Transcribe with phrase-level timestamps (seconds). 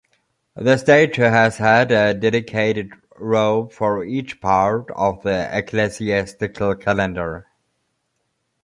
[0.55, 7.45] The statue has had a dedicated robe for each part of the ecclesiastical calendar.